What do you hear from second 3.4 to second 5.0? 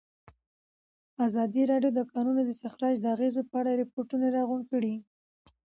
په اړه ریپوټونه راغونډ کړي.